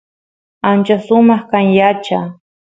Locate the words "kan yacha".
1.51-2.19